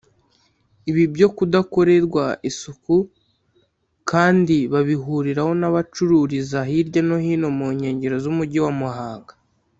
[0.89, 2.95] Ibi byo kudakorerwa isuku
[4.11, 9.33] kandi babihuriraho n’abacururiza hirya no hino mu nkengero z’Umujyi wa Muhanga